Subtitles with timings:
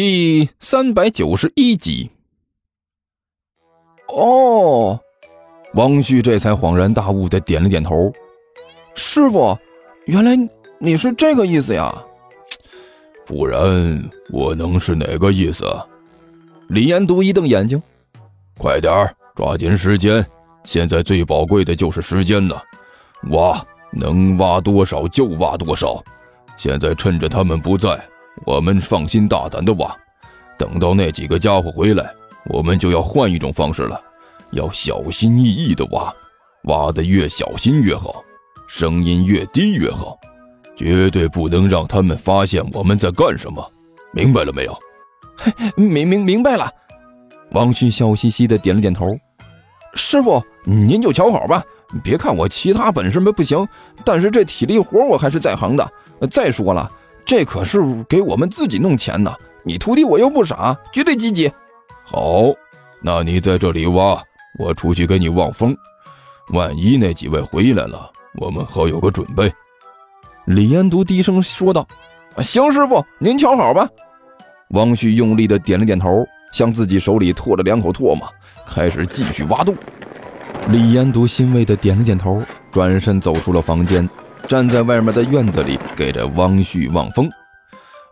[0.00, 2.08] 第三百九十一集。
[4.06, 5.00] 哦，
[5.74, 8.12] 王旭这才恍然大悟的点了点头。
[8.94, 9.58] 师傅，
[10.06, 10.36] 原来
[10.78, 11.92] 你是这个意思呀？
[13.26, 15.66] 不然我能是哪个意思？
[16.68, 17.82] 李延独一瞪眼睛，
[18.56, 20.24] 快点儿，抓紧时间！
[20.62, 22.62] 现在最宝贵的就是时间了，
[23.30, 23.60] 挖
[23.90, 26.00] 能挖多少就挖多少。
[26.56, 28.00] 现在趁着他们不在，
[28.44, 29.94] 我们放心大胆的挖。
[30.56, 32.12] 等到那几个家伙回来，
[32.46, 34.00] 我们就要换一种方式了，
[34.50, 36.12] 要小心翼翼的挖，
[36.64, 38.22] 挖的越小心越好，
[38.68, 40.18] 声音越低越好，
[40.76, 43.64] 绝对不能让他们发现我们在干什么。
[44.12, 44.76] 明白了没有？
[45.36, 46.70] 嘿，明明明白了。
[47.52, 49.06] 王旭笑嘻嘻的点了点头。
[49.94, 51.62] 师傅，您就瞧好吧。
[52.02, 53.66] 别看我其他本事没不行，
[54.04, 55.92] 但是这体力活我还是在行的。
[56.30, 56.90] 再说了，
[57.28, 57.78] 这可是
[58.08, 59.30] 给我们自己弄钱呢。
[59.62, 61.46] 你徒弟我又不傻，绝对积极。
[62.02, 62.44] 好，
[63.02, 64.18] 那你在这里挖，
[64.58, 65.76] 我出去给你望风。
[66.54, 69.52] 万一那几位回来了，我们好有个准备。
[70.46, 71.86] 李延独低声说道
[72.42, 73.86] ：“行，师傅，您瞧好吧。”
[74.72, 78.26] 王旭用力的点了点头，向自己手里吐了两口唾沫，
[78.66, 79.76] 开始继续挖洞。
[80.70, 84.08] 李延独欣慰的点了点头，转身走出了房间，
[84.48, 87.30] 站在外面的院子里给着汪旭望风。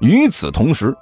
[0.01, 0.95] 与此同时，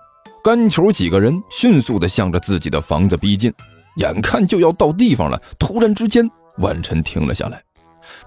[0.45, 3.53] 甘球几个人迅速的向着自己的房子逼近，
[3.97, 7.61] 眼看就要到地方了，突然之间，万晨停了下来。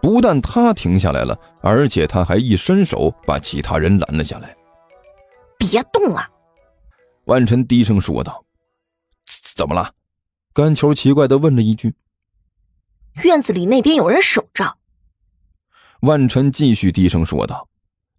[0.02, 4.54] 不但他停下来了，而且他还一伸手把其他人拦了下来。
[5.58, 6.30] 别动啊！
[7.26, 8.44] 万晨低声说道
[9.56, 9.94] ：“怎么了？”
[10.54, 11.94] 甘球奇怪的问了一句。
[13.24, 14.78] 院子里那边有人守着。
[16.02, 17.68] 万晨继续低声说道，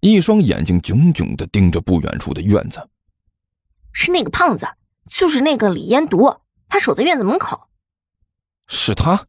[0.00, 2.88] 一双眼睛炯炯的盯着不远处的院子。
[3.92, 4.66] 是那个胖子，
[5.06, 6.34] 就是那个李烟毒，
[6.68, 7.68] 他守在院子门口。
[8.66, 9.26] 是他。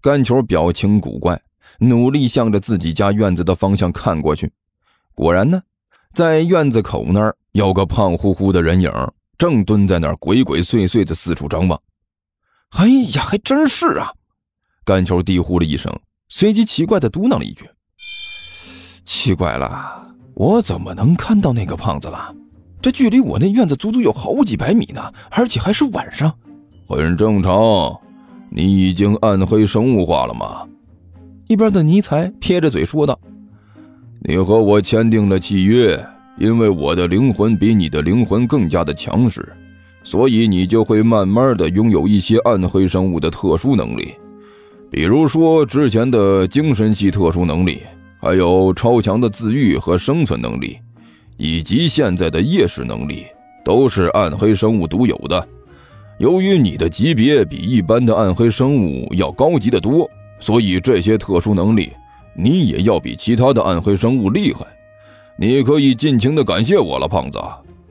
[0.00, 1.42] 甘球表情古怪，
[1.78, 4.52] 努力向着自己家院子的方向看过去。
[5.14, 5.60] 果然呢，
[6.14, 8.92] 在院子口那儿有个胖乎乎的人影，
[9.36, 11.82] 正蹲在那儿鬼鬼祟祟的四处张望。
[12.70, 14.12] 哎呀，还真是啊！
[14.84, 15.92] 甘球低呼了一声，
[16.28, 17.68] 随即奇怪的嘟囔了一句
[19.08, 22.30] ：“奇怪了，我怎么能看到那个胖子了？
[22.82, 26.30] 这距离我那院子足足有好几百米呢，而且还是晚上。
[26.86, 27.98] 很正常，
[28.50, 30.68] 你已经暗黑生物化了吗？”
[31.48, 33.18] 一边的尼才撇着嘴说道
[34.28, 35.98] ：“你和我签订了契约，
[36.36, 39.56] 因为我的灵魂比你的灵魂更加的强势，
[40.02, 44.12] 所以你就会慢慢的拥有一些暗黑生物的特殊能力。”
[44.92, 47.80] 比如说之前的精神系特殊能力，
[48.20, 50.78] 还有超强的自愈和生存能力，
[51.36, 53.26] 以及现在的夜视能力，
[53.64, 55.48] 都是暗黑生物独有的。
[56.18, 60.08] 由于你的级别比一般的暗黑生物要高级的多，
[60.40, 61.92] 所以这些特殊能力
[62.34, 64.66] 你也要比其他的暗黑生物厉害。
[65.36, 67.38] 你可以尽情的感谢我了，胖子，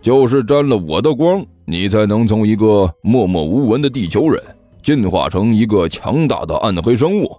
[0.02, 4.44] 就是沾了我的光，你才能从一个默默无闻的地球人。
[4.84, 7.30] 进化成一个强大的暗黑生物，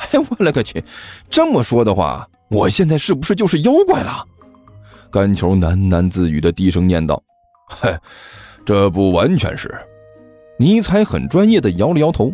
[0.00, 0.82] 哎，我勒个去！
[1.28, 4.24] 这么说的话，我现在是不是就是妖怪了？
[5.10, 7.22] 甘球喃喃自语的低声念道
[7.68, 7.94] ：“嘿，
[8.64, 9.74] 这不完全是。”
[10.58, 12.32] 尼采很专业的摇了摇头：“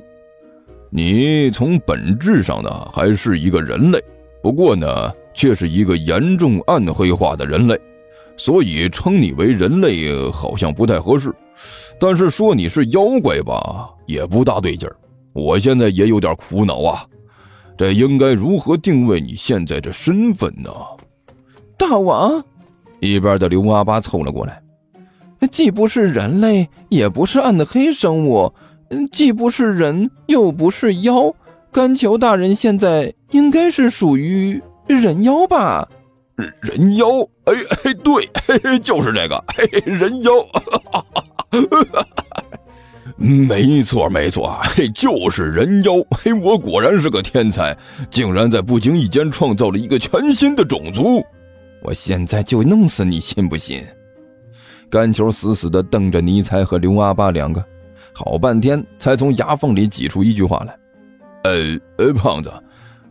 [0.91, 4.03] 你从本质上呢，还是一个人类，
[4.43, 7.81] 不过呢，却是一个严重暗黑化的人类，
[8.37, 11.35] 所以称你为人类好像不太合适。”
[11.99, 14.95] 但是说你是妖怪吧，也不大对劲儿。
[15.33, 17.03] 我现在也有点苦恼啊，
[17.77, 20.71] 这应该如何定位你现在这身份呢？
[21.77, 22.43] 大王，
[23.01, 24.63] 一边的刘阿八凑了过来，
[25.51, 28.53] 既不是人类，也不是暗黑生物，
[29.13, 31.35] 既不是人，又不是妖，
[31.71, 35.87] 甘求大人现在应该是属于人妖吧？
[36.63, 37.07] 人妖？
[37.45, 37.55] 哎
[37.85, 39.45] 哎，对，就是这个，
[39.85, 40.33] 人妖。
[43.17, 45.95] 没错，没错， 嘿，就是人妖。
[46.11, 47.77] 嘿，我果然是个天才，
[48.11, 51.25] 竟然在不经意间创造了一个全新的种族。
[51.83, 53.83] 我现在就弄死你，信不信？
[54.91, 57.65] 甘球死死地瞪着尼才和刘阿八两个，
[58.13, 60.79] 好半天才从牙缝里挤出一句话来
[61.45, 62.53] ：“呃呃，胖子，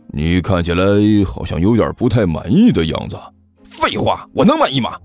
[0.08, 0.84] 你看起来
[1.24, 3.18] 好像有点不太满意的样子。”
[3.64, 4.96] 废话，我能满意吗？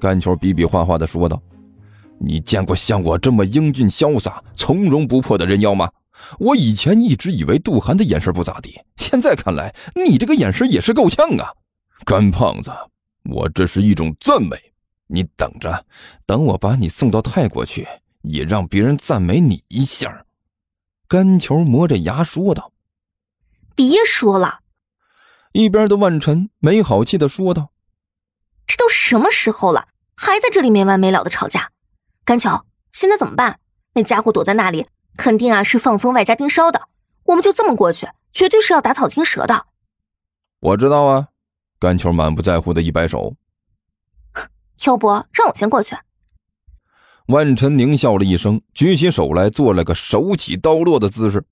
[0.00, 1.40] 甘球比比划划地说道。
[2.26, 5.90] 你见过像我这么英俊潇洒、从容不迫的人妖吗？
[6.38, 11.52] 我以前一直以为杜涵的眼神不咋地，现在看来，你这个眼神也是够呛啊！
[12.04, 12.72] 干胖子，
[13.24, 14.56] 我这是一种赞美。
[15.06, 15.84] 你等着，
[16.24, 17.86] 等我把你送到泰国去，
[18.22, 20.24] 也让别人赞美你一下。”
[21.06, 22.72] 甘球磨着牙说道。
[23.76, 24.60] “别说了。”
[25.52, 27.70] 一边的万晨没好气的说道。
[28.66, 31.70] “这都什么时候了，还在这里没完没了的吵架？
[32.24, 33.58] 甘巧，现在怎么办？
[33.94, 34.86] 那家伙躲在那里，
[35.16, 36.88] 肯定啊是放风外加盯梢的。
[37.24, 39.66] 我们就这么过去，绝对是要打草惊蛇的。”
[40.60, 41.28] 我知道啊。
[41.78, 43.34] 甘球满不在乎的一摆手。
[44.86, 45.96] 要不让我先过去？
[47.26, 51.44] 万晨狞笑了一声，举起手来，做了个手起刀落的姿势。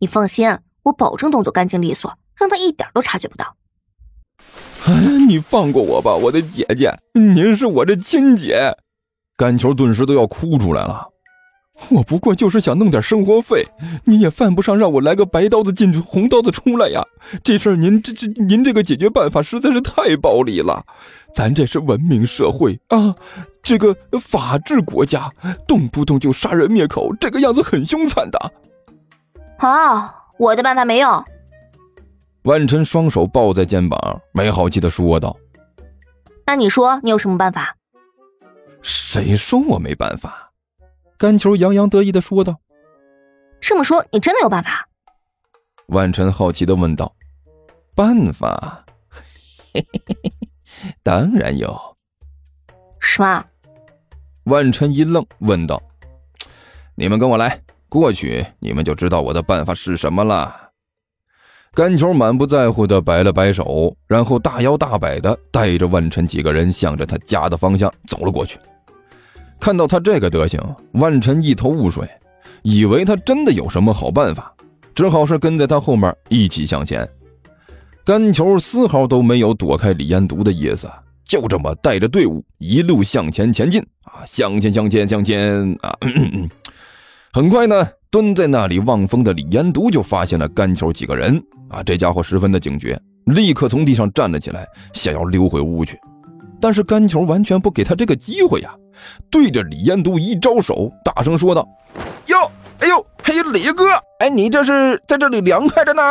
[0.00, 3.56] 你放心，我保证动作干净利索，让他一点都察觉不到。
[4.86, 4.94] 哎
[5.26, 8.76] 你放过我吧，我的姐姐，您是我的亲姐。
[9.36, 11.06] 甘球顿时都要哭出来了。
[11.90, 13.66] 我不过就是想弄点生活费，
[14.04, 17.02] 你也犯不上让我来个白刀子进去红刀子出来呀！
[17.44, 20.82] 这事儿您这这您这个解决办法实在是太暴力了，
[21.34, 23.14] 咱这是文明社会啊，
[23.62, 25.30] 这个法治国家，
[25.68, 28.52] 动不动就杀人灭口，这个样子很凶残的。
[29.58, 31.24] 啊，我的办法没用。
[32.44, 33.98] 万晨双手抱在肩膀，
[34.32, 35.36] 没好气的说道
[36.46, 37.76] ：“那你说你有什么办法？”
[38.88, 40.52] 谁说我没办法？
[41.18, 42.60] 甘球洋洋得意的说道
[43.60, 44.88] ：“这么说，你真的有办法？”
[45.88, 47.12] 万晨好奇的问道
[47.96, 48.84] ：“办法？
[49.74, 50.48] 嘿嘿嘿嘿，
[51.02, 51.76] 当然有。
[53.00, 53.44] 什么？”
[54.44, 55.82] 万晨一愣，问道
[56.94, 60.70] ：“你们跟我来，过去你们就知道我的办法是什么了。”
[61.74, 68.60] 甘球满不在乎的摆了摆手，然后大摇大摆的带着万晨几个人向着他家的方向走了过去。
[69.58, 70.60] 看到他这个德行，
[70.92, 72.08] 万晨一头雾水，
[72.62, 74.54] 以为他真的有什么好办法，
[74.94, 77.08] 只好是跟在他后面一起向前。
[78.04, 80.88] 甘球丝毫都没有躲开李彦独的意思，
[81.24, 85.92] 就这么带着队伍一路向前前进啊，向前向前向前啊！
[87.32, 95.98] 很快呢，蹲在那里望风的李彦独就发现了甘球几个人啊，这家伙十分的警觉，立刻从地上站了起来，想要溜回屋去。
[96.60, 98.74] 但是甘球完全不给他这个机会呀，
[99.30, 101.66] 对着李彦都一招手，大声说道
[102.26, 102.50] ：“哟，
[102.80, 103.84] 哎呦，嘿，李哥，
[104.20, 106.02] 哎，你这是在这里凉快着呢？”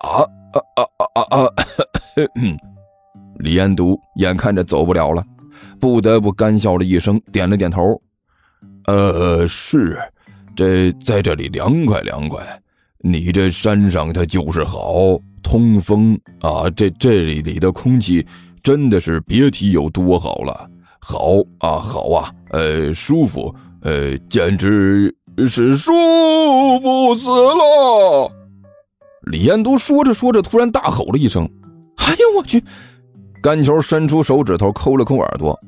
[0.00, 0.22] 啊
[0.52, 1.48] 啊啊啊啊！
[3.38, 5.24] 李彦都眼看着走不了了，
[5.80, 8.00] 不得不干笑了一声，点了点头
[8.86, 9.98] ：“呃，是，
[10.54, 12.40] 这在这里凉快凉快。
[12.98, 18.24] 你这山上它就是好，通风啊，这这里里的空气。”
[18.62, 20.68] 真的是别提有多好了，
[21.00, 25.14] 好啊，好啊，呃，舒服，呃，简直
[25.46, 25.92] 是舒
[26.80, 28.30] 服死了！
[29.22, 31.48] 李彦都说着说着，突然大吼了一声
[31.98, 32.62] ：“哎呦我去！”
[33.42, 35.58] 甘球伸出手指头抠了抠耳朵，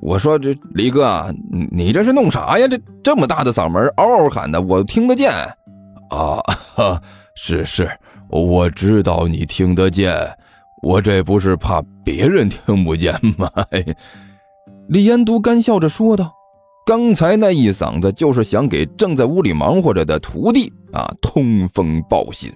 [0.00, 1.34] 我说：“这李哥，
[1.72, 2.68] 你这是弄啥呀？
[2.68, 5.32] 这这么大的嗓门，嗷嗷喊的，我听得见。”
[6.10, 6.40] 啊，
[7.34, 7.90] 是是，
[8.28, 10.16] 我知道你听得见。
[10.82, 13.50] 我这不是怕别人听不见吗？
[14.88, 16.32] 李延都干笑着说道
[16.86, 22.52] ：“刚才那一嗓子，就是想给正在屋里忙活着的徒弟啊通风报信。”